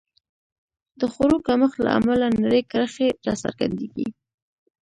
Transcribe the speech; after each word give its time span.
د 0.99 1.01
خوړو 1.13 1.37
کمښت 1.47 1.77
له 1.85 1.89
امله 1.97 2.25
نرۍ 2.41 2.61
کرښې 2.71 3.07
راڅرګندېږي. 3.25 4.07